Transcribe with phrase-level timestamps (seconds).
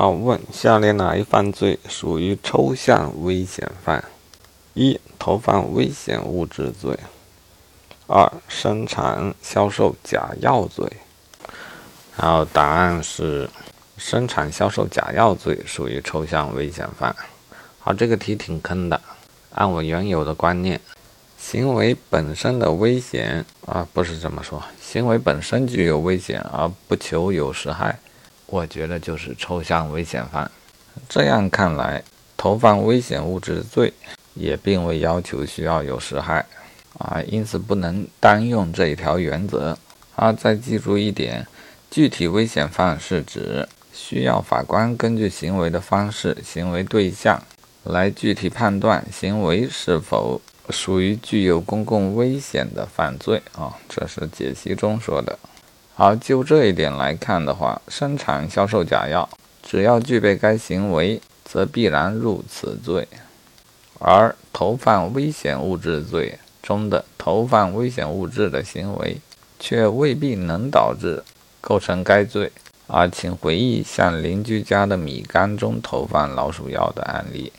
[0.00, 4.02] 好，问下列哪一犯罪属于抽象危险犯？
[4.72, 6.94] 一、投放危险物质罪；
[8.06, 10.90] 二、生产销售假药罪。
[12.16, 13.50] 然后答案是，
[13.98, 17.14] 生产销售假药罪属于抽象危险犯。
[17.78, 18.98] 好，这个题挺坑的。
[19.50, 20.80] 按我原有的观念，
[21.38, 27.98] 行为本身的危险啊，不是这么说，行为本身具有危险而不求有实害。
[28.50, 30.50] 我觉得就是抽象危险犯。
[31.08, 32.02] 这样看来，
[32.36, 33.92] 投放危险物质罪
[34.34, 36.44] 也并未要求需要有实害
[36.98, 39.78] 啊，因此不能单用这一条原则。
[40.16, 41.46] 啊，再记住一点，
[41.90, 47.40] 具体危险犯是指需要法官根据行为的方式、行为对象
[47.84, 53.74] 来具体判断行为是否属于具有公共危险的犯罪啊。
[53.88, 55.38] 这是解析中说的。
[56.02, 59.28] 而就这一点来看的话，生产销售假药，
[59.62, 63.04] 只要具备该行为，则必然入此罪；
[63.98, 69.18] 而投放危险物质罪中的投放危险物质的行为，
[69.58, 71.22] 却未必能导致
[71.60, 72.50] 构成该罪。
[72.86, 77.52] 而请回忆向邻居家的米缸中投放老鼠药的案例。